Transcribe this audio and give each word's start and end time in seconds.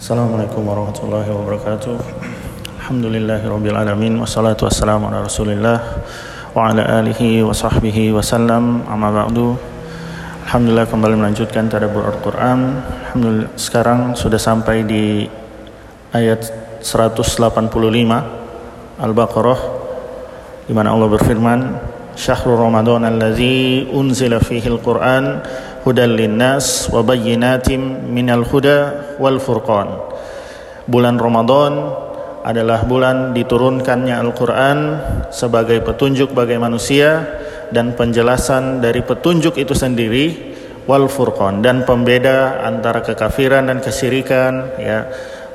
Assalamualaikum 0.00 0.64
warahmatullahi 0.64 1.28
wabarakatuh. 1.28 1.92
Alhamdulillahi 2.80 3.44
alamin 3.68 4.16
wassalatu 4.16 4.64
wassalamu 4.64 5.12
ala 5.12 5.28
Rasulillah 5.28 5.76
wa 6.56 6.72
ala 6.72 7.04
alihi 7.04 7.44
wa 7.44 7.52
sahbihi 7.52 8.08
wasallam. 8.08 8.80
Amma 8.88 9.12
ba'du. 9.12 9.60
Alhamdulillah 10.48 10.88
kembali 10.88 11.20
melanjutkan 11.20 11.68
tadabbur 11.68 12.08
Al-Qur'an. 12.16 12.80
Alhamdulillah 12.80 13.52
sekarang 13.60 14.16
sudah 14.16 14.40
sampai 14.40 14.88
di 14.88 15.28
ayat 16.16 16.48
185 16.80 17.44
Al-Baqarah 19.04 19.60
di 20.64 20.72
mana 20.72 20.96
Allah 20.96 21.12
berfirman 21.12 21.60
Syahrul 22.16 22.56
Ramadan 22.56 23.04
allazi 23.04 23.84
unzila 23.92 24.40
fihi 24.40 24.64
al-Qur'an 24.64 25.44
wa 25.84 27.00
bayyinatin 27.00 28.10
minal 28.12 28.44
huda 28.44 28.78
wal 29.16 29.40
furqan. 29.40 29.88
Bulan 30.84 31.16
Ramadan 31.16 31.72
adalah 32.40 32.88
bulan 32.88 33.36
diturunkannya 33.36 34.16
Al-Qur'an 34.16 34.78
sebagai 35.28 35.84
petunjuk 35.84 36.32
bagi 36.32 36.56
manusia 36.56 37.28
dan 37.68 37.92
penjelasan 37.92 38.80
dari 38.80 39.04
petunjuk 39.04 39.60
itu 39.60 39.76
sendiri 39.76 40.56
wal 40.88 41.06
furqan 41.06 41.60
dan 41.60 41.84
pembeda 41.84 42.64
antara 42.64 43.04
kekafiran 43.04 43.68
dan 43.68 43.78
kesyirikan 43.84 44.52
ya 44.80 44.98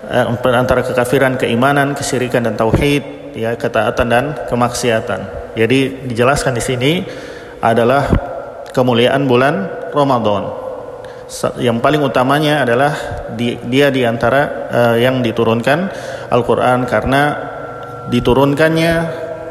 eh, 0.07 0.25
antara 0.53 0.85
kekafiran, 0.85 1.35
keimanan, 1.41 1.97
kesyirikan 1.97 2.45
dan 2.45 2.53
tauhid 2.53 3.33
ya 3.33 3.57
ketaatan 3.57 4.07
dan 4.07 4.25
kemaksiatan. 4.47 5.53
Jadi 5.57 6.07
dijelaskan 6.07 6.53
di 6.55 6.63
sini 6.63 6.91
adalah 7.59 8.07
kemuliaan 8.71 9.25
bulan 9.25 9.84
Ramadan. 9.95 10.43
Yang 11.57 11.77
paling 11.81 12.05
utamanya 12.05 12.61
adalah 12.61 12.93
di, 13.33 13.57
dia 13.65 13.89
di 13.89 14.05
antara 14.05 14.69
uh, 14.69 14.95
yang 14.99 15.25
diturunkan 15.25 15.89
Al-Qur'an 16.29 16.85
karena 16.85 17.21
diturunkannya 18.13 18.93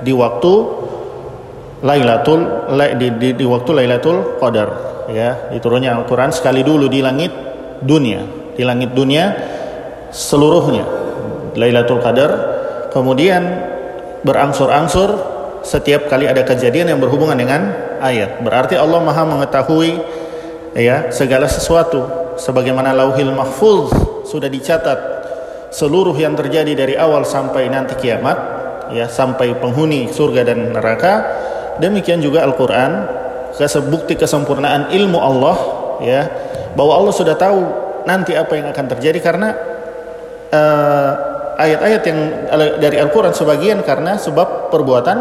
di 0.05 0.13
waktu 0.15 0.53
Lailatul 1.85 2.41
di, 2.97 3.09
di, 3.19 3.29
di 3.37 3.45
waktu 3.45 3.71
Lailatul 3.75 4.39
Qadar 4.39 4.69
ya. 5.11 5.51
Diturunnya 5.51 5.99
Al-Qur'an 5.99 6.31
sekali 6.31 6.63
dulu 6.63 6.87
di 6.87 7.03
langit 7.03 7.33
dunia 7.83 8.23
di 8.55 8.63
langit 8.63 8.95
dunia 8.95 9.35
seluruhnya 10.15 10.87
Lailatul 11.59 11.99
Qadar. 11.99 12.31
Kemudian 12.95 13.43
berangsur-angsur 14.23 15.35
setiap 15.67 16.07
kali 16.07 16.31
ada 16.31 16.47
kejadian 16.47 16.95
yang 16.95 17.01
berhubungan 17.03 17.35
dengan 17.35 17.75
ayat. 17.99 18.39
Berarti 18.39 18.79
Allah 18.79 19.03
Maha 19.03 19.27
mengetahui 19.27 19.99
ya 20.75 21.09
segala 21.15 21.47
sesuatu 21.47 22.35
sebagaimana 22.39 22.91
lauhil 22.91 23.31
mahfuz 23.31 23.95
sudah 24.27 24.51
dicatat 24.51 24.99
seluruh 25.75 26.15
yang 26.15 26.39
terjadi 26.39 26.75
dari 26.75 26.95
awal 26.95 27.27
sampai 27.27 27.67
nanti 27.67 27.99
kiamat 27.99 28.39
ya 28.95 29.11
sampai 29.11 29.59
penghuni 29.59 30.11
surga 30.11 30.47
dan 30.47 30.71
neraka. 30.75 31.43
Demikian 31.75 32.23
juga 32.23 32.47
Al-Qur'an 32.47 33.11
bukti 33.91 34.15
kesempurnaan 34.15 34.95
ilmu 34.95 35.19
Allah 35.19 35.57
ya 36.03 36.23
bahwa 36.79 37.03
Allah 37.03 37.15
sudah 37.15 37.35
tahu 37.35 37.61
nanti 38.07 38.39
apa 38.39 38.55
yang 38.55 38.71
akan 38.71 38.87
terjadi 38.95 39.19
karena 39.19 39.49
uh, 40.55 41.11
ayat-ayat 41.59 42.03
yang 42.07 42.19
dari 42.79 42.97
Al-Qur'an 43.03 43.35
sebagian 43.35 43.83
karena 43.83 44.15
sebab 44.19 44.71
perbuatan 44.71 45.19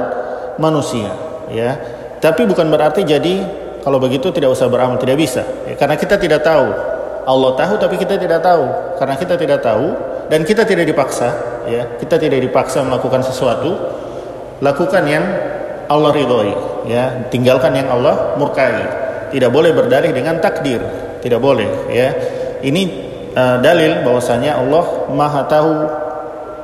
manusia 0.61 1.09
ya. 1.49 1.77
Tapi 2.21 2.45
bukan 2.45 2.69
berarti 2.69 3.03
jadi 3.03 3.62
kalau 3.83 3.99
begitu 3.99 4.31
tidak 4.31 4.55
usah 4.55 4.71
beramal, 4.71 4.95
tidak 4.95 5.19
bisa. 5.19 5.43
Ya, 5.67 5.75
karena 5.75 5.99
kita 5.99 6.15
tidak 6.15 6.39
tahu. 6.39 6.71
Allah 7.23 7.51
tahu 7.59 7.73
tapi 7.75 7.99
kita 7.99 8.15
tidak 8.15 8.39
tahu. 8.39 8.63
Karena 8.95 9.15
kita 9.19 9.35
tidak 9.35 9.59
tahu 9.59 9.91
dan 10.31 10.47
kita 10.47 10.63
tidak 10.63 10.87
dipaksa, 10.87 11.29
ya. 11.67 11.99
Kita 11.99 12.15
tidak 12.15 12.39
dipaksa 12.39 12.79
melakukan 12.87 13.19
sesuatu. 13.27 13.75
Lakukan 14.63 15.03
yang 15.03 15.25
Allah 15.91 16.15
ridhoi, 16.15 16.55
ya. 16.87 17.27
Tinggalkan 17.27 17.75
yang 17.75 17.91
Allah 17.91 18.39
murkai. 18.39 19.03
Tidak 19.35 19.51
boleh 19.51 19.75
berdalih 19.75 20.15
dengan 20.15 20.39
takdir. 20.39 20.79
Tidak 21.19 21.39
boleh, 21.43 21.91
ya. 21.91 22.07
Ini 22.63 22.81
uh, 23.35 23.57
dalil 23.59 23.99
bahwasanya 24.07 24.63
Allah 24.63 25.11
Maha 25.11 25.43
tahu 25.43 25.73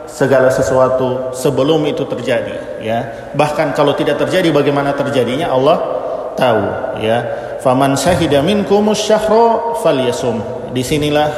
segala 0.10 0.50
sesuatu 0.50 1.36
sebelum 1.38 1.86
itu 1.86 2.02
terjadi 2.02 2.82
ya 2.82 3.30
bahkan 3.38 3.78
kalau 3.78 3.94
tidak 3.94 4.18
terjadi 4.18 4.50
bagaimana 4.50 4.98
terjadinya 4.98 5.54
Allah 5.54 5.99
tahu 6.40 6.64
ya. 7.04 7.18
Faman 7.60 8.00
syahida 8.00 8.40
minkumus 8.40 9.04
syahra 9.04 9.76
falyasum. 9.84 10.40
Di 10.72 10.80
sinilah 10.80 11.30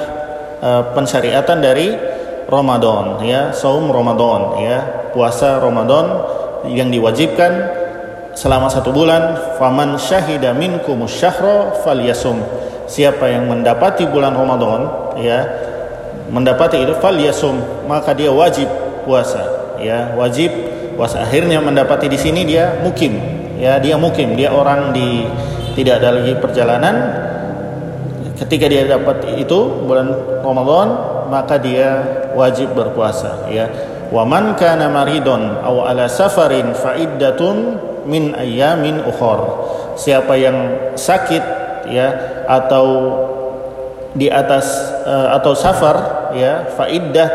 uh, 0.62 0.84
pensyariatan 0.94 1.58
dari 1.58 1.98
Ramadan 2.46 3.26
ya 3.26 3.50
saum 3.52 3.90
Ramadan 3.90 4.62
ya. 4.62 4.78
Puasa 5.12 5.58
Ramadan 5.58 6.24
yang 6.70 6.94
diwajibkan 6.94 7.52
selama 8.38 8.70
satu 8.70 8.94
bulan. 8.94 9.58
Faman 9.58 9.98
syahida 9.98 10.54
minkumus 10.54 11.18
syahra 11.18 11.74
falyasum. 11.82 12.38
Siapa 12.86 13.26
yang 13.26 13.50
mendapati 13.50 14.06
bulan 14.06 14.38
Ramadan 14.38 15.16
ya 15.18 15.48
mendapati 16.32 16.80
itu 16.80 16.96
falyasum 17.02 17.88
maka 17.90 18.14
dia 18.14 18.30
wajib 18.30 18.70
puasa 19.10 19.42
ya. 19.82 20.14
Wajib 20.14 20.54
puasa. 20.94 21.26
Akhirnya 21.26 21.58
mendapati 21.58 22.06
di 22.06 22.20
sini 22.22 22.46
dia 22.46 22.78
mukim 22.86 23.41
ya 23.62 23.78
dia 23.78 23.96
mukim. 24.02 24.34
Dia 24.34 24.50
orang 24.50 24.90
di 24.90 25.30
tidak 25.78 26.02
ada 26.02 26.18
lagi 26.18 26.34
perjalanan. 26.42 26.96
Ketika 28.42 28.66
dia 28.66 28.90
dapat 28.90 29.38
itu 29.38 29.86
bulan 29.86 30.10
Ramadan 30.42 30.90
maka 31.30 31.62
dia 31.62 32.02
wajib 32.34 32.74
berpuasa 32.74 33.46
ya. 33.54 33.70
Wa 34.10 34.26
man 34.26 34.58
kana 34.58 34.90
maridon 34.90 35.62
aw 35.62 35.88
ala 35.88 36.10
safarin 36.10 36.74
fa 36.74 36.98
iddatun 36.98 37.78
min 38.10 38.34
ayyamin 38.34 39.06
ukhor 39.06 39.70
siapa 39.96 40.34
yang 40.34 40.58
sakit 40.98 41.44
ya 41.90 42.08
atau 42.50 42.88
di 44.12 44.28
atas 44.28 44.68
uh, 45.08 45.38
atau 45.40 45.56
safar 45.56 46.30
ya 46.36 46.68
faiddah 46.76 47.30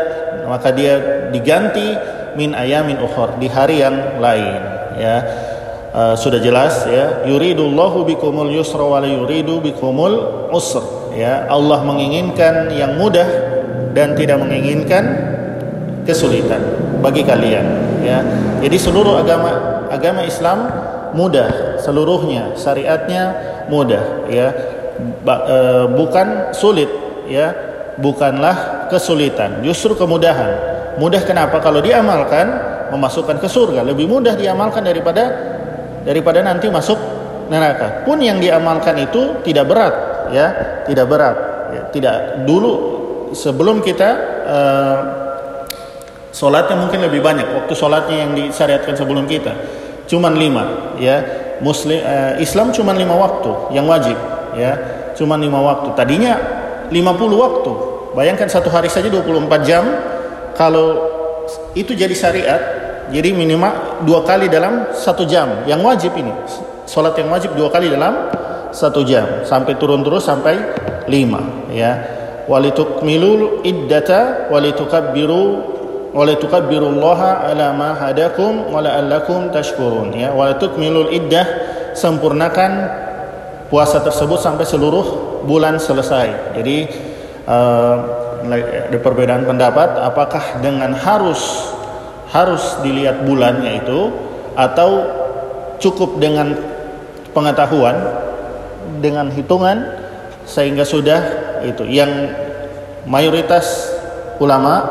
maka 0.45 0.69
dia 0.71 1.27
diganti 1.33 1.97
min 2.37 2.53
ayamin 2.53 3.01
ukhor 3.01 3.35
di 3.41 3.49
hari 3.49 3.81
yang 3.81 4.21
lain 4.21 4.61
ya 4.97 5.15
uh, 5.97 6.13
sudah 6.13 6.37
jelas 6.37 6.85
ya. 6.85 7.25
Yuridullahu 7.25 8.05
bikumul 8.05 8.53
yusra 8.53 8.85
wa 8.85 9.01
la 9.01 9.09
yuridu 9.09 9.57
bikumul 9.57 10.45
usr 10.53 10.85
ya 11.17 11.49
Allah 11.49 11.81
menginginkan 11.81 12.69
yang 12.69 13.01
mudah 13.01 13.25
dan 13.97 14.13
tidak 14.13 14.37
menginginkan 14.37 15.03
kesulitan 16.05 16.61
bagi 17.01 17.25
kalian 17.25 17.65
ya. 18.05 18.21
Jadi 18.61 18.77
seluruh 18.77 19.17
agama 19.17 19.81
agama 19.89 20.21
Islam 20.21 20.69
mudah 21.17 21.81
seluruhnya 21.81 22.53
syariatnya 22.53 23.23
mudah 23.73 24.29
ya. 24.29 24.53
Ba, 24.97 25.35
e, 25.45 25.57
bukan 25.97 26.53
sulit 26.53 26.89
ya. 27.25 27.65
Bukanlah 27.97 28.85
kesulitan 28.93 29.65
justru 29.65 29.97
kemudahan. 29.97 30.77
Mudah 31.01 31.25
kenapa? 31.25 31.57
Kalau 31.57 31.81
diamalkan 31.81 32.45
memasukkan 32.93 33.41
ke 33.41 33.49
surga. 33.49 33.81
Lebih 33.81 34.05
mudah 34.05 34.37
diamalkan 34.37 34.85
daripada 34.85 35.56
daripada 36.07 36.39
nanti 36.39 36.71
masuk 36.71 36.95
neraka. 37.51 38.07
Pun 38.07 38.23
yang 38.23 38.39
diamalkan 38.39 38.95
itu 39.03 39.43
tidak 39.43 39.67
berat, 39.67 39.93
ya, 40.31 40.47
tidak 40.87 41.05
berat. 41.11 41.37
Ya, 41.67 41.81
tidak 41.91 42.15
dulu 42.47 42.73
sebelum 43.35 43.83
kita 43.83 44.09
uh, 44.47 44.99
sholatnya 46.31 46.79
mungkin 46.79 47.03
lebih 47.03 47.19
banyak. 47.19 47.43
Waktu 47.43 47.73
sholatnya 47.75 48.23
yang 48.23 48.31
disyariatkan 48.39 48.95
sebelum 48.95 49.27
kita 49.27 49.51
cuman 50.07 50.39
lima, 50.39 50.63
ya. 50.95 51.43
Muslim 51.57 51.99
uh, 51.99 52.37
Islam 52.39 52.69
cuma 52.69 52.93
lima 52.93 53.17
waktu 53.17 53.75
yang 53.75 53.89
wajib, 53.89 54.15
ya, 54.55 54.77
cuma 55.19 55.35
lima 55.35 55.59
waktu. 55.59 55.91
Tadinya 55.97 56.37
50 56.87 57.43
waktu. 57.43 57.71
Bayangkan 58.15 58.47
satu 58.47 58.71
hari 58.71 58.87
saja 58.87 59.11
24 59.11 59.67
jam. 59.67 59.83
Kalau 60.55 61.05
itu 61.77 61.93
jadi 61.93 62.13
syariat, 62.17 62.61
jadi 63.07 63.31
minimal 63.31 64.03
dua 64.03 64.23
kali 64.27 64.51
dalam 64.51 64.91
satu 64.91 65.23
jam. 65.23 65.63
Yang 65.63 65.81
wajib 65.83 66.11
ini. 66.19 66.33
Sholat 66.87 67.15
yang 67.15 67.31
wajib 67.31 67.55
dua 67.55 67.71
kali 67.71 67.87
dalam 67.87 68.31
satu 68.75 69.03
jam. 69.07 69.47
Sampai 69.47 69.79
turun 69.79 70.03
terus 70.03 70.27
sampai 70.27 70.59
lima. 71.07 71.69
Ya. 71.71 72.03
Walitukmilu 72.47 73.63
iddata 73.63 74.51
walitukabbiru 74.51 75.75
walitukabbirullaha 76.15 77.51
ala 77.51 77.75
ma 77.75 77.95
hadakum 77.95 78.71
wa 78.71 78.83
la'allakum 78.83 79.55
tashkurun. 79.55 80.11
Ya. 80.11 80.35
Walitukmilul 80.35 81.15
iddah 81.15 81.47
sempurnakan 81.95 82.91
puasa 83.71 84.03
tersebut 84.03 84.39
sampai 84.39 84.67
seluruh 84.67 85.05
bulan 85.47 85.79
selesai. 85.79 86.59
Jadi 86.59 86.77
uh, 87.47 87.95
ada 88.47 88.99
perbedaan 88.99 89.43
pendapat 89.43 89.95
apakah 89.99 90.59
dengan 90.63 90.91
harus 90.95 91.71
harus 92.31 92.79
dilihat 92.83 93.23
bulannya 93.23 93.83
itu 93.83 94.11
atau 94.57 94.89
cukup 95.77 96.17
dengan 96.17 96.57
pengetahuan 97.31 97.95
dengan 98.99 99.29
hitungan 99.29 99.83
sehingga 100.43 100.83
sudah 100.83 101.19
itu. 101.63 101.85
Yang 101.87 102.33
mayoritas 103.07 103.93
ulama 104.41 104.83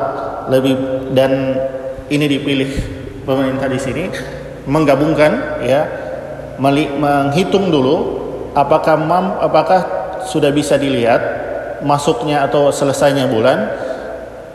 lebih 0.49 0.77
dan 1.13 1.59
ini 2.09 2.27
dipilih 2.31 2.71
pemerintah 3.27 3.67
di 3.67 3.81
sini 3.83 4.05
menggabungkan 4.67 5.63
ya 5.67 5.83
menghitung 6.57 7.69
dulu 7.69 7.97
apakah 8.55 8.97
mam, 8.97 9.43
apakah 9.43 9.81
sudah 10.25 10.49
bisa 10.55 10.79
dilihat 10.81 11.21
masuknya 11.85 12.47
atau 12.49 12.73
selesainya 12.73 13.29
bulan 13.29 13.69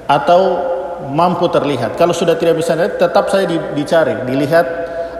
atau 0.09 0.70
mampu 1.09 1.49
terlihat. 1.49 1.97
Kalau 1.97 2.13
sudah 2.13 2.37
tidak 2.37 2.61
bisa 2.61 2.77
lihat, 2.77 3.01
tetap 3.01 3.31
saya 3.33 3.49
dicari, 3.73 4.21
dilihat 4.29 4.65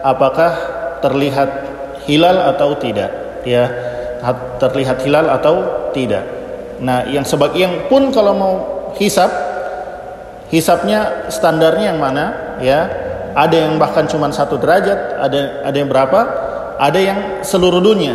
apakah 0.06 0.52
terlihat 1.02 1.48
hilal 2.06 2.38
atau 2.54 2.78
tidak, 2.78 3.10
ya 3.42 3.66
terlihat 4.62 5.02
hilal 5.02 5.26
atau 5.26 5.88
tidak. 5.90 6.22
Nah, 6.82 7.06
yang 7.06 7.26
sebagian 7.26 7.90
pun 7.90 8.10
kalau 8.14 8.34
mau 8.34 8.54
hisap, 8.98 9.30
hisapnya 10.50 11.30
standarnya 11.30 11.94
yang 11.94 12.00
mana, 12.02 12.56
ya 12.62 12.80
ada 13.34 13.56
yang 13.56 13.78
bahkan 13.78 14.06
cuma 14.06 14.30
satu 14.30 14.58
derajat, 14.58 15.18
ada 15.18 15.66
ada 15.66 15.76
yang 15.76 15.90
berapa, 15.90 16.20
ada 16.78 16.98
yang 16.98 17.18
seluruh 17.42 17.82
dunia. 17.82 18.14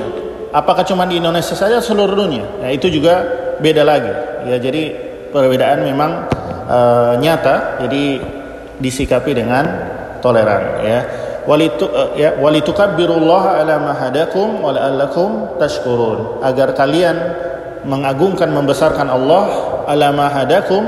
Apakah 0.56 0.88
cuma 0.88 1.04
di 1.04 1.20
Indonesia 1.20 1.54
saja 1.54 1.84
seluruh 1.84 2.16
dunia? 2.16 2.64
Ya, 2.64 2.72
itu 2.72 2.88
juga 2.88 3.24
beda 3.60 3.84
lagi. 3.84 4.14
Ya, 4.48 4.56
jadi 4.56 4.96
perbedaan 5.32 5.84
memang 5.84 6.28
uh, 6.68 7.14
nyata, 7.18 7.82
jadi 7.88 8.22
disikapi 8.78 9.34
dengan 9.34 9.66
toleran. 10.22 10.84
Ya, 10.84 11.00
walitu 11.48 11.88
uh, 11.88 12.14
ya 12.14 12.36
walitukabbirullaha 12.38 13.64
ala 13.64 13.76
ma 13.82 13.94
hadakum 13.96 14.62
wa 14.62 14.76
la'allakum 14.76 15.58
tashkurun. 15.58 16.44
Agar 16.44 16.76
kalian 16.76 17.16
mengagungkan 17.88 18.52
membesarkan 18.52 19.08
Allah 19.08 19.44
ala 19.88 20.12
ma 20.12 20.28
hadakum 20.28 20.84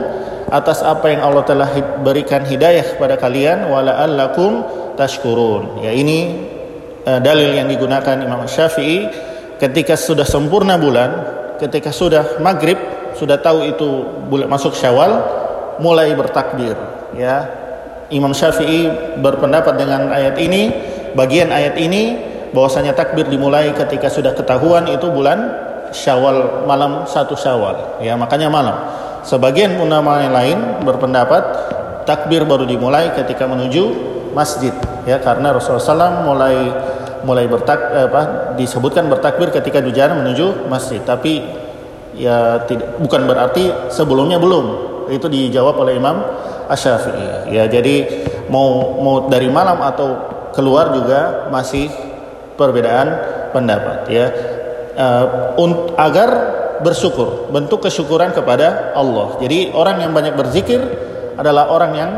atas 0.49 0.81
apa 0.81 1.13
yang 1.13 1.21
Allah 1.21 1.45
telah 1.45 1.69
berikan 2.01 2.41
hidayah 2.41 2.97
kepada 2.97 3.15
kalian 3.15 3.69
wala 3.69 3.95
allakum 4.01 4.65
tashkurun. 4.97 5.85
Ya 5.85 5.95
ini 5.95 6.45
uh, 7.05 7.21
dalil 7.21 7.55
yang 7.55 7.69
digunakan 7.69 8.17
Imam 8.19 8.43
Syafi'i 8.49 9.07
ketika 9.61 9.93
sudah 9.93 10.25
sempurna 10.25 10.75
bulan, 10.75 11.09
ketika 11.61 11.93
sudah 11.93 12.41
maghrib, 12.41 12.79
sudah 13.15 13.37
tahu 13.37 13.67
itu 13.69 14.03
bulan 14.31 14.49
masuk 14.49 14.73
Syawal, 14.73 15.21
mulai 15.79 16.13
bertakbir. 16.13 16.75
Ya, 17.17 17.49
Imam 18.13 18.35
Syafi'i 18.35 18.87
berpendapat 19.19 19.79
dengan 19.79 20.13
ayat 20.13 20.37
ini, 20.37 20.71
bagian 21.17 21.49
ayat 21.49 21.75
ini 21.79 22.19
bahwasanya 22.53 22.93
takbir 22.93 23.25
dimulai 23.29 23.73
ketika 23.73 24.09
sudah 24.09 24.33
ketahuan 24.33 24.89
itu 24.89 25.09
bulan 25.09 25.67
Syawal 25.89 26.69
malam 26.69 27.09
satu 27.09 27.33
Syawal. 27.33 27.97
Ya, 28.03 28.13
makanya 28.13 28.45
malam. 28.51 28.77
Sebagian 29.25 29.81
ulama 29.81 30.21
yang 30.21 30.33
lain 30.33 30.57
berpendapat 30.85 31.43
takbir 32.05 32.45
baru 32.45 32.65
dimulai 32.65 33.13
ketika 33.13 33.45
menuju 33.45 34.17
masjid 34.33 34.73
ya 35.05 35.17
karena 35.21 35.53
Rasulullah 35.53 35.83
SAW 35.83 36.25
mulai 36.25 36.55
mulai 37.25 37.45
bertak 37.45 37.79
apa 37.93 38.53
disebutkan 38.55 39.11
bertakbir 39.11 39.51
ketika 39.51 39.83
jalan 39.91 40.23
menuju 40.23 40.69
masjid 40.71 41.01
tapi 41.03 41.43
ya 42.15 42.63
tidak 42.65 42.97
bukan 42.97 43.27
berarti 43.27 43.91
sebelumnya 43.91 44.39
belum 44.39 44.88
itu 45.11 45.27
dijawab 45.27 45.75
oleh 45.81 45.97
Imam 45.97 46.21
Asy-Syafi'i 46.69 47.53
ya 47.53 47.65
jadi 47.65 48.25
mau 48.49 48.97
mau 49.01 49.15
dari 49.29 49.49
malam 49.49 49.81
atau 49.81 50.15
keluar 50.53 50.93
juga 50.93 51.51
masih 51.53 51.89
perbedaan 52.57 53.07
pendapat 53.53 54.09
ya 54.09 54.25
uh, 54.99 55.95
agar 55.97 56.29
bersyukur, 56.79 57.51
bentuk 57.51 57.83
kesyukuran 57.83 58.31
kepada 58.31 58.95
Allah. 58.95 59.35
Jadi 59.39 59.71
orang 59.75 59.99
yang 60.03 60.11
banyak 60.15 60.35
berzikir 60.35 60.79
adalah 61.35 61.71
orang 61.71 61.91
yang 61.95 62.11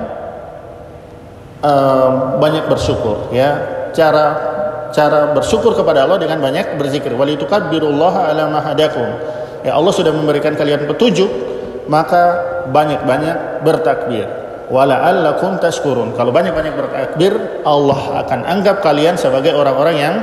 uh, 1.65 2.37
banyak 2.37 2.69
bersyukur 2.69 3.29
ya. 3.33 3.79
Cara 3.91 4.25
cara 4.95 5.35
bersyukur 5.35 5.75
kepada 5.75 6.07
Allah 6.07 6.21
dengan 6.21 6.39
banyak 6.39 6.77
berzikir. 6.79 7.11
Walitukabbirullaha 7.17 8.31
ala 8.31 8.43
ma 8.47 8.59
hadakum. 8.63 9.07
Ya 9.61 9.77
Allah 9.77 9.93
sudah 9.93 10.09
memberikan 10.09 10.57
kalian 10.57 10.89
petunjuk, 10.89 11.29
maka 11.91 12.23
banyak-banyak 12.71 13.67
bertakbir. 13.67 14.23
Wala'allakum 14.71 15.59
tashkurun. 15.59 16.15
Kalau 16.15 16.31
banyak-banyak 16.31 16.71
bertakbir, 16.71 17.59
Allah 17.67 18.23
akan 18.23 18.47
anggap 18.47 18.79
kalian 18.79 19.19
sebagai 19.19 19.51
orang-orang 19.51 19.95
yang 19.99 20.15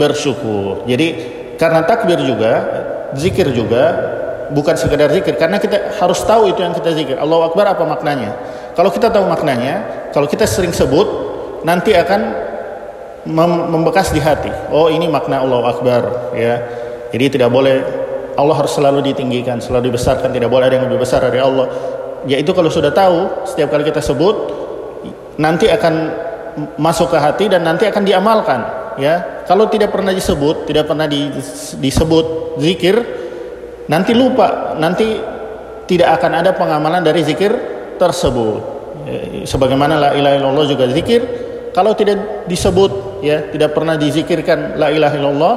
bersyukur. 0.00 0.88
Jadi 0.88 1.36
karena 1.60 1.84
takbir 1.84 2.16
juga 2.24 2.64
zikir 3.12 3.52
juga 3.52 4.16
bukan 4.48 4.72
sekedar 4.80 5.12
zikir 5.12 5.36
karena 5.36 5.60
kita 5.60 6.00
harus 6.00 6.24
tahu 6.24 6.48
itu 6.48 6.64
yang 6.64 6.72
kita 6.72 6.96
zikir. 6.96 7.20
Allahu 7.20 7.52
Akbar 7.52 7.76
apa 7.76 7.84
maknanya? 7.84 8.32
Kalau 8.72 8.88
kita 8.88 9.12
tahu 9.12 9.28
maknanya, 9.28 10.08
kalau 10.16 10.24
kita 10.24 10.48
sering 10.48 10.72
sebut 10.72 11.04
nanti 11.68 11.92
akan 11.92 12.20
mem 13.28 13.52
membekas 13.68 14.08
di 14.16 14.24
hati. 14.24 14.48
Oh, 14.72 14.88
ini 14.88 15.04
makna 15.04 15.44
Allahu 15.44 15.64
Akbar 15.68 16.32
ya. 16.32 16.64
Jadi 17.12 17.36
tidak 17.36 17.52
boleh 17.52 18.08
Allah 18.38 18.54
harus 18.54 18.72
selalu 18.74 19.02
ditinggikan, 19.12 19.58
selalu 19.58 19.90
dibesarkan, 19.90 20.30
tidak 20.30 20.50
boleh 20.50 20.70
ada 20.70 20.76
yang 20.78 20.86
lebih 20.86 21.02
besar 21.02 21.24
dari 21.24 21.42
Allah. 21.42 21.66
Yaitu 22.28 22.52
kalau 22.52 22.68
sudah 22.68 22.92
tahu 22.92 23.48
setiap 23.48 23.72
kali 23.72 23.88
kita 23.88 24.04
sebut 24.04 24.36
nanti 25.40 25.72
akan 25.72 25.94
masuk 26.76 27.16
ke 27.16 27.18
hati 27.18 27.48
dan 27.48 27.64
nanti 27.64 27.88
akan 27.88 28.02
diamalkan 28.04 28.60
ya. 29.00 29.44
Kalau 29.48 29.66
tidak 29.72 29.88
pernah 29.88 30.12
disebut 30.12 30.68
tidak 30.68 30.84
pernah 30.84 31.08
di, 31.08 31.32
disebut 31.80 32.60
zikir 32.60 32.96
nanti 33.88 34.12
lupa 34.12 34.76
nanti 34.76 35.16
tidak 35.88 36.20
akan 36.20 36.44
ada 36.44 36.50
pengamalan 36.54 37.02
dari 37.02 37.24
zikir 37.24 37.50
tersebut. 37.96 38.62
Ya, 39.08 39.48
sebagaimana 39.48 39.96
la 39.96 40.10
ilaha 40.14 40.34
illallah 40.38 40.66
juga 40.68 40.86
zikir. 40.92 41.24
Kalau 41.72 41.94
tidak 41.94 42.46
disebut 42.46 43.22
ya 43.24 43.48
tidak 43.50 43.72
pernah 43.74 43.96
dizikirkan 43.96 44.76
la 44.76 44.92
ilaha 44.92 45.14
illallah 45.16 45.54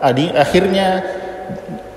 adi, 0.00 0.30
akhirnya 0.30 1.02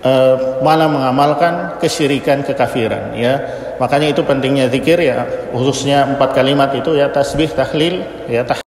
uh, 0.04 0.62
malah 0.64 0.88
mengamalkan 0.92 1.80
kesyirikan 1.80 2.44
kekafiran 2.44 3.16
ya. 3.16 3.40
Makanya 3.80 4.12
itu 4.12 4.22
pentingnya 4.28 4.68
zikir 4.68 5.00
ya. 5.00 5.24
Khususnya 5.56 6.04
empat 6.16 6.36
kalimat 6.36 6.72
itu 6.76 7.00
ya 7.00 7.08
tasbih 7.08 7.52
tahlil 7.56 8.04
ya 8.28 8.44
tah 8.44 8.60